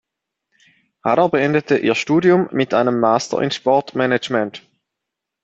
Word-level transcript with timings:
Harrer 1.03 1.29
beendete 1.29 1.77
ihr 1.77 1.93
Studium 1.93 2.49
mit 2.51 2.73
einem 2.73 2.99
Master 2.99 3.39
in 3.39 3.51
Sportmanagement. 3.51 4.63